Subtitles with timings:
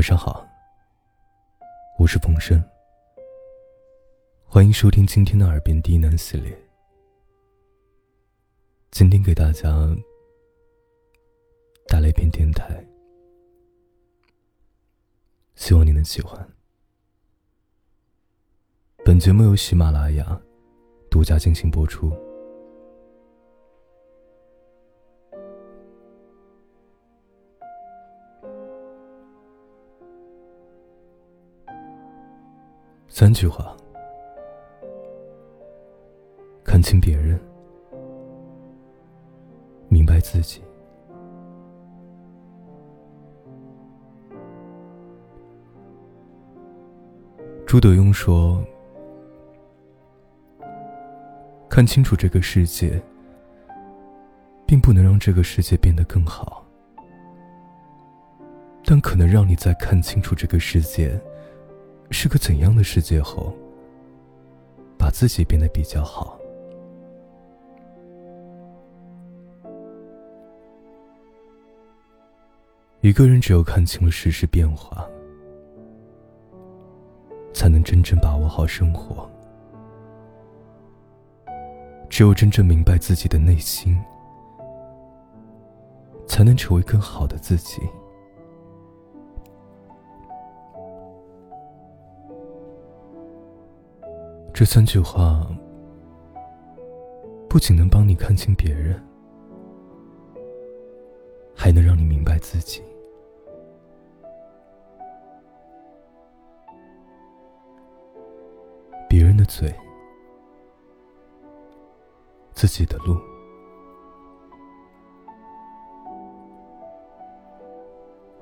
[0.00, 0.48] 晚上好，
[1.98, 2.58] 我是冯生，
[4.46, 6.58] 欢迎收听今天的耳边低喃系列。
[8.90, 9.68] 今天给大家
[11.86, 12.82] 带来一篇电台，
[15.54, 16.48] 希望你能喜欢。
[19.04, 20.40] 本节目由喜马拉雅
[21.10, 22.10] 独家进行播出。
[33.20, 33.76] 三句话，
[36.64, 37.38] 看清别人，
[39.90, 40.62] 明白自己。
[47.66, 48.64] 朱德庸说
[51.68, 52.98] ：“看清楚这个世界，
[54.66, 56.64] 并不能让这个世界变得更好，
[58.86, 61.20] 但可能让你在看清楚这个世界。”
[62.10, 63.54] 是个怎样的世界后，
[64.98, 66.38] 把自己变得比较好。
[73.00, 75.08] 一个人只有看清了世事变化，
[77.54, 79.26] 才能真正把握好生活。
[82.10, 83.98] 只有真正明白自己的内心，
[86.26, 87.80] 才能成为更好的自己。
[94.52, 95.46] 这三句话，
[97.48, 99.02] 不仅能帮你看清别人，
[101.54, 102.82] 还能让你明白自己。
[109.08, 109.74] 别人的嘴，
[112.52, 113.16] 自己的路。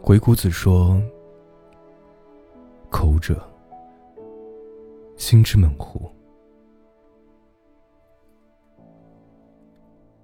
[0.02, 1.00] 鬼谷子说
[2.90, 3.40] ：“口者。”
[5.30, 6.10] 心之门户，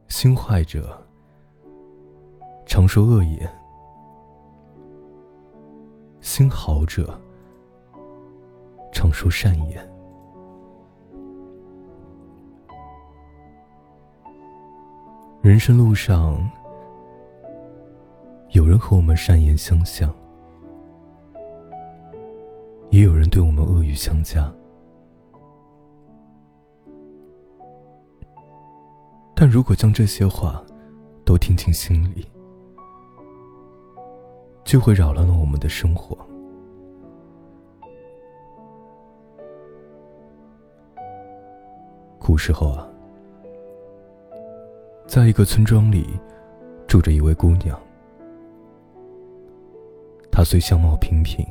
[0.09, 0.98] 心坏者
[2.65, 3.47] 常说恶言；
[6.22, 7.20] 心好者
[8.94, 9.87] 常说善言。
[15.43, 16.50] 人生路上，
[18.53, 20.10] 有人和我们善言相向，
[22.88, 24.50] 也有人对我们恶语相加。
[29.34, 30.64] 但如果将这些话
[31.24, 32.26] 都听进心里，
[34.64, 36.16] 就会扰乱了我们的生活。
[42.18, 42.88] 古时候啊，
[45.06, 46.08] 在一个村庄里，
[46.86, 47.78] 住着一位姑娘。
[50.30, 51.46] 她虽相貌平平，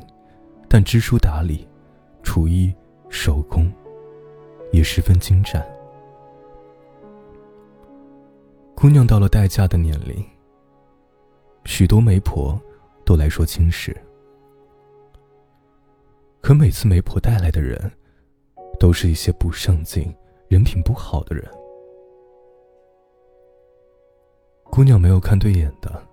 [0.68, 1.68] 但知书达理，
[2.22, 2.74] 厨艺
[3.08, 3.72] 手工
[4.72, 5.64] 也十分精湛。
[8.84, 10.22] 姑娘到了待嫁的年龄，
[11.64, 12.60] 许多媒婆
[13.02, 13.96] 都来说亲事，
[16.42, 17.90] 可每次媒婆带来的人，
[18.78, 20.14] 都是一些不上进、
[20.48, 21.50] 人品不好的人。
[24.64, 26.06] 姑娘没有看对眼的，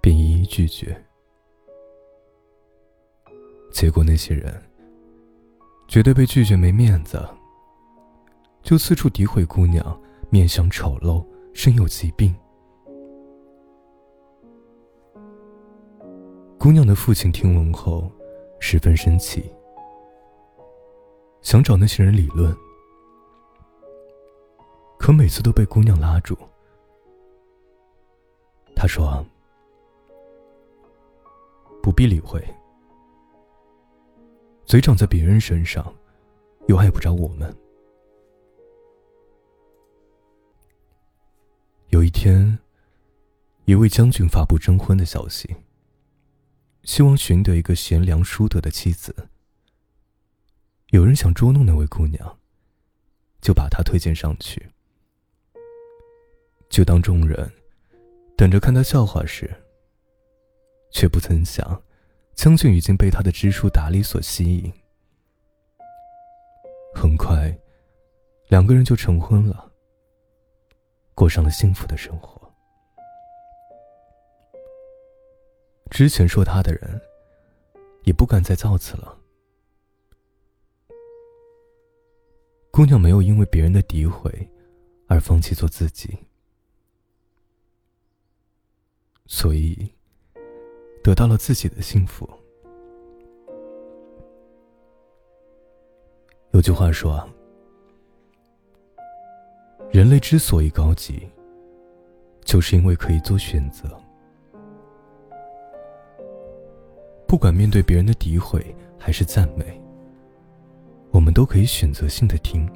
[0.00, 0.96] 便一一拒绝。
[3.72, 4.62] 结果那些人
[5.88, 7.20] 觉得被拒绝没面子，
[8.62, 10.00] 就四处诋毁姑娘。
[10.30, 12.32] 面相丑陋，身有疾病。
[16.56, 18.08] 姑娘的父亲听闻后，
[18.60, 19.50] 十分生气，
[21.42, 22.56] 想找那些人理论，
[24.98, 26.38] 可每次都被姑娘拉住。
[28.76, 29.24] 他说
[31.82, 32.40] ：“不必理会，
[34.64, 35.92] 嘴长在别人身上，
[36.68, 37.52] 又碍不着我们。”
[42.22, 42.58] 天，
[43.64, 45.56] 一位将军发布征婚的消息，
[46.82, 49.30] 希望寻得一个贤良淑德的妻子。
[50.88, 52.38] 有人想捉弄那位姑娘，
[53.40, 54.68] 就把她推荐上去。
[56.68, 57.50] 就当众人
[58.36, 59.50] 等着看他笑话时，
[60.92, 61.82] 却不曾想，
[62.34, 64.70] 将军已经被他的知书达理所吸引。
[66.94, 67.58] 很快，
[68.48, 69.69] 两个人就成婚了。
[71.20, 72.50] 过上了幸福的生活。
[75.90, 76.98] 之前说他的人，
[78.04, 79.18] 也不敢再造次了。
[82.70, 84.48] 姑娘没有因为别人的诋毁
[85.08, 86.16] 而放弃做自己，
[89.26, 89.92] 所以，
[91.04, 92.26] 得到了自己的幸福。
[96.52, 97.28] 有句话说，
[99.92, 101.28] 人类之所以高级，
[102.44, 103.88] 就是因为可以做选择。
[107.26, 109.80] 不管面对别人的诋毁还是赞美，
[111.10, 112.68] 我们都可以选择性的听。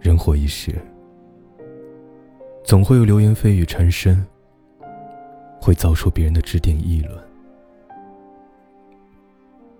[0.00, 0.74] 人活一世，
[2.64, 4.24] 总会有流言蜚语缠身，
[5.60, 7.24] 会遭受别人的指点议论。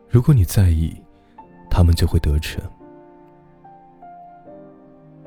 [0.09, 0.97] 如果你在意，
[1.69, 2.63] 他们就会得逞；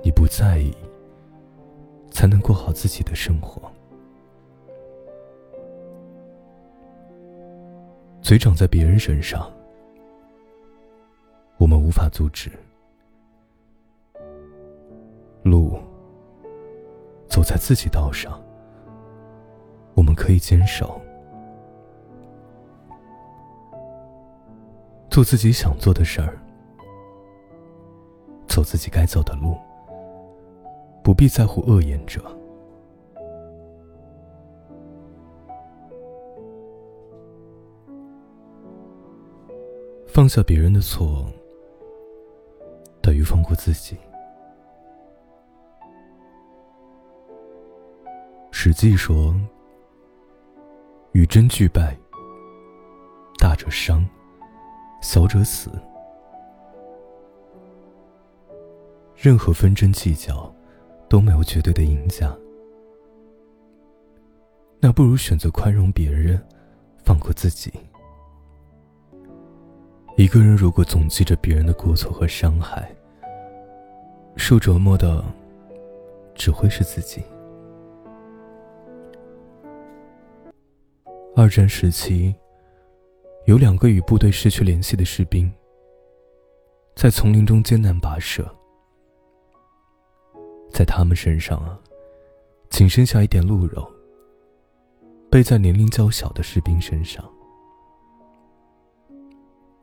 [0.08, 0.74] 你不在意，
[2.10, 3.70] 才能过好自己的生活。
[8.22, 9.52] 嘴长在别人身上，
[11.58, 12.50] 我们无法阻止；
[15.44, 15.78] 路
[17.28, 18.42] 走在自己道上，
[19.94, 21.02] 我们可以坚守。
[25.10, 26.40] 做自己想做的事儿，
[28.48, 29.58] 走自己该走的路，
[31.08, 32.22] 不必在乎恶言者。
[40.06, 41.26] 放下别人的错，
[43.02, 43.96] 等于放过自己。
[48.52, 49.34] 《史记》说
[51.16, 51.98] ：“与真俱败，
[53.40, 54.06] 大者伤，
[55.02, 55.72] 小者死。
[59.16, 60.54] 任何纷争计较，
[61.10, 62.36] 都没有绝对的赢家。
[64.80, 66.42] 那不如选择宽容别人，
[67.04, 67.72] 放过自己。”
[70.18, 72.92] 一个人如果总记着别人的过错和伤害，
[74.36, 75.24] 受折磨的
[76.34, 77.22] 只会是自己。
[81.36, 82.34] 二战时期，
[83.46, 85.52] 有两个与部队失去联系的士兵，
[86.96, 88.44] 在丛林中艰难跋涉，
[90.78, 91.76] 在他们身上啊，
[92.70, 93.92] 仅剩下一点鹿肉，
[95.28, 97.28] 背在年龄较小的士兵身上。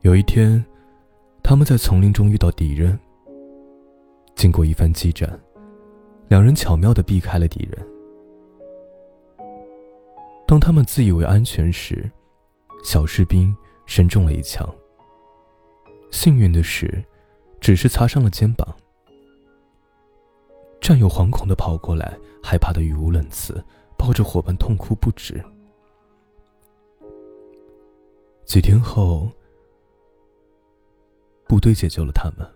[0.03, 0.65] 有一天，
[1.43, 2.97] 他们在丛林中遇到敌人。
[4.37, 5.37] 经过一番激战，
[6.29, 7.87] 两人巧妙的避开了敌人。
[10.47, 12.09] 当他们自以为安全时，
[12.85, 13.53] 小士兵
[13.85, 14.65] 身中了一枪。
[16.13, 17.05] 幸运的是，
[17.61, 18.73] 只是擦伤了肩膀。
[20.85, 23.65] 战友惶恐的跑过来，害怕的语无伦次，
[23.97, 25.43] 抱着伙伴痛哭不止。
[28.45, 29.33] 几天后。
[31.49, 32.47] 部队解救了他们。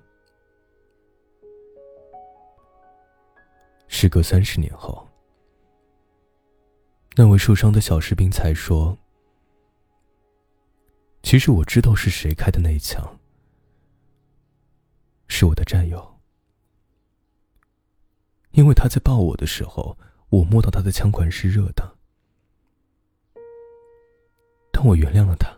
[3.86, 5.08] 时隔三十年后，
[7.16, 8.98] 那位受伤的小士兵才说
[11.22, 13.18] ：“其实我知道是谁开的那一枪，
[15.28, 16.17] 是我的战友。
[18.52, 19.96] 因为他在抱我的时候，
[20.30, 21.96] 我摸到他的枪管是热的，
[24.72, 25.54] 但我原谅了他。”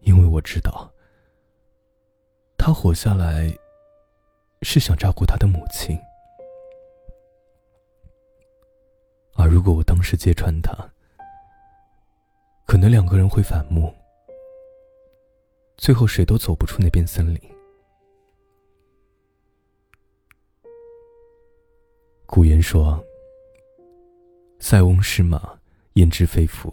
[0.00, 0.92] 因为我知道，
[2.58, 3.56] 他活下来
[4.62, 5.96] 是想照顾他的母亲，
[9.34, 10.72] 而如果我当时揭穿他，
[12.66, 13.94] 可能两个人会反目，
[15.76, 17.51] 最后谁都走不出那片森林。
[22.34, 22.98] 古言说
[24.58, 25.52] ：“塞翁失马，
[25.96, 26.72] 焉知非福。”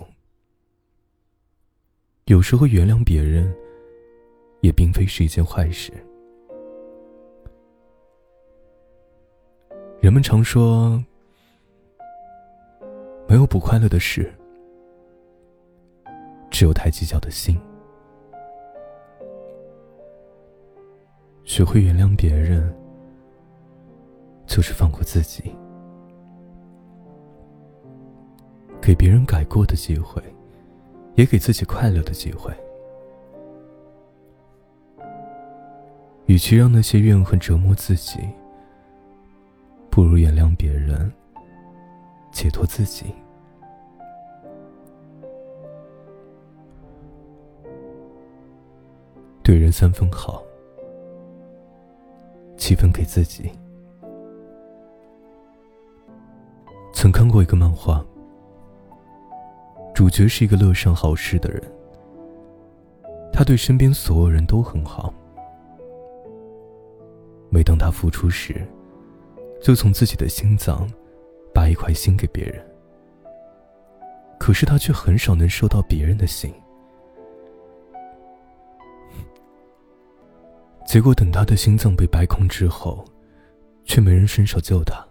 [2.27, 3.53] 有时候原谅别人，
[4.61, 5.91] 也并非是一件坏事。
[9.99, 11.03] 人们常说，
[13.27, 14.33] 没有不快乐的事，
[16.49, 17.59] 只有太计较的心。
[21.43, 22.73] 学会原谅别人，
[24.49, 25.55] 就是放过自己，
[28.81, 30.21] 给别人改过的机会。
[31.15, 32.49] 也给自己快乐的机会。
[36.27, 38.19] 与其让那些怨恨折磨自己，
[39.89, 41.11] 不如原谅别人，
[42.31, 43.13] 解脱自己。
[49.43, 50.41] 对人三分好，
[52.55, 53.51] 七分给自己。
[57.01, 58.05] 曾看过一个漫画。
[59.95, 61.63] 主角是一个乐善好施的人，
[63.31, 65.13] 他对身边所有人都很好。
[67.49, 68.67] 每当他付出时，
[69.61, 70.85] 就从自己的心脏
[71.53, 72.61] 把一块心给别人，
[74.37, 76.53] 可是他却很少能收到别人的心。
[80.85, 83.05] 结果等他的心脏被掰空之后，
[83.85, 85.01] 却没人伸手救他，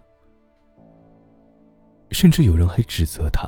[2.11, 3.47] 甚至有人还指责他，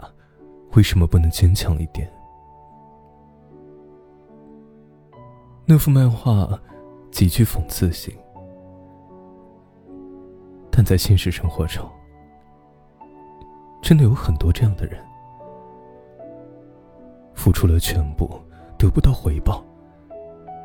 [0.75, 2.11] 为什么不能坚强一点？
[5.65, 6.59] 那幅漫画
[7.11, 8.13] 极具讽刺性，
[10.69, 11.89] 但在现实生活中，
[13.81, 15.03] 真的有很多这样的人，
[17.33, 18.29] 付出了全部
[18.77, 19.63] 得不到回报，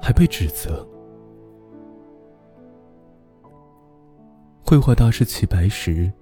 [0.02, 0.86] 还被指责。
[4.64, 6.12] 绘画大师齐白石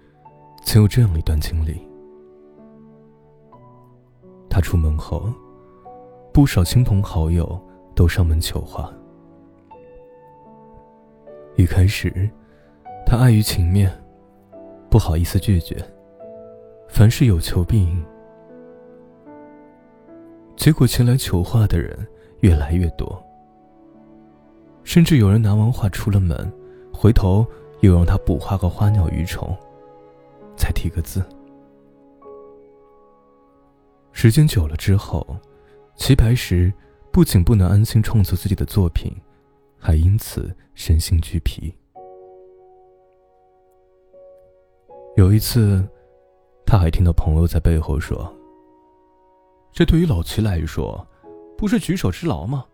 [0.65, 1.81] 曾有这样一段经历：
[4.49, 5.33] 他出门后，
[6.33, 7.61] 不少亲朋好友
[7.95, 8.93] 都上门求画。
[11.57, 12.29] 一开始，
[13.07, 13.93] 他碍于情面，
[14.91, 15.77] 不好意思拒绝，
[16.89, 18.05] 凡事有求必应。
[20.57, 21.97] 结果前来求画的人
[22.41, 23.23] 越来越多，
[24.83, 26.53] 甚至有人拿完画出了门，
[26.93, 27.47] 回头。
[27.81, 29.55] 又让他补画个花鸟鱼虫，
[30.57, 31.23] 再提个字。
[34.13, 35.37] 时间久了之后，
[35.97, 36.73] 齐白石
[37.13, 39.15] 不仅不能安心创作自己的作品，
[39.79, 41.75] 还因此身心俱疲。
[45.17, 45.87] 有一次，
[46.65, 48.33] 他还听到朋友在背后说
[49.73, 51.07] ：“这对于老齐来说，
[51.59, 52.65] 不是举手之劳吗？”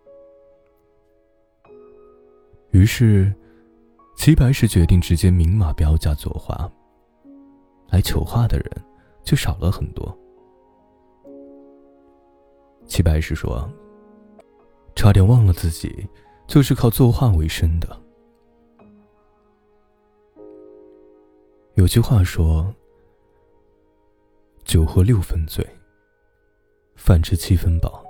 [2.72, 3.32] 于是。
[4.16, 6.70] 齐白石决定直接明码标价作画，
[7.90, 8.70] 来求画的人
[9.24, 10.16] 就少了很多。
[12.86, 13.70] 齐白石说
[14.96, 16.08] ：“差点忘了自己
[16.46, 17.88] 就是靠作画为生的。”
[21.74, 22.72] 有句话说
[24.64, 25.66] ：“酒喝六分醉，
[26.94, 28.04] 饭吃七分饱。”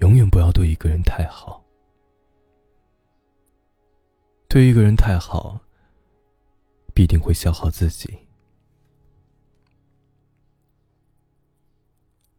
[0.00, 1.62] 永远不要对一个人太好。
[4.48, 5.60] 对一个人太好，
[6.98, 8.12] 必定会消耗自己。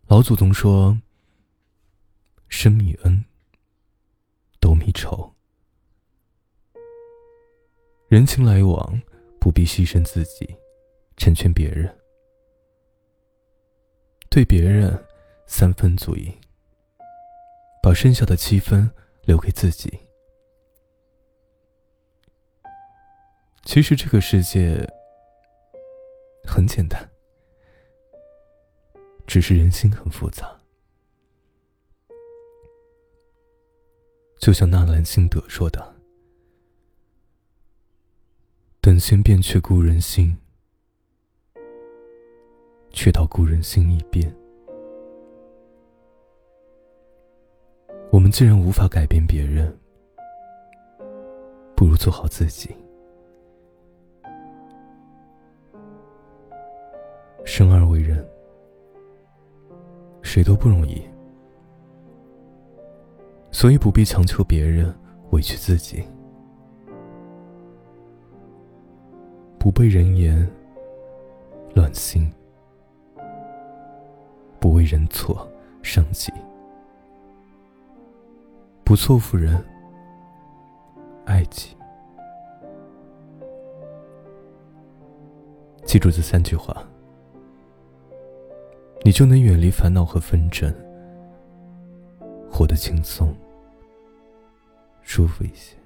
[0.07, 0.99] 老祖宗说
[2.49, 3.23] ：“生米恩，
[4.59, 5.33] 斗米仇。”
[8.09, 9.01] 人情来往，
[9.39, 10.53] 不必牺牲自己，
[11.15, 11.97] 成全别人。
[14.29, 15.01] 对别人
[15.47, 16.37] 三分足矣，
[17.81, 18.91] 把剩下的七分
[19.23, 20.08] 留给自己。
[23.69, 24.83] 其实这个世界
[26.43, 27.07] 很简单，
[29.27, 30.59] 只是人心很复杂。
[34.39, 35.95] 就像纳兰性德说的
[38.81, 40.35] ：“等闲变却故人心，
[42.89, 44.35] 却道故人心易变。”
[48.11, 49.79] 我们既然无法改变别人，
[51.75, 52.75] 不如做好自己。
[57.51, 58.23] 生而为人，
[60.21, 61.01] 谁都不容易，
[63.49, 64.95] 所以不必强求别人，
[65.31, 66.03] 委屈自己，
[69.57, 70.47] 不被人言
[71.73, 72.31] 乱心，
[74.59, 75.51] 不为人错
[75.81, 76.31] 伤己，
[78.83, 79.59] 不错付人
[81.25, 81.75] 爱己。
[85.83, 86.87] 记住这三句话。
[89.03, 90.73] 你就能远离烦恼和纷争，
[92.51, 93.33] 活得轻松、
[95.01, 95.77] 舒服一些。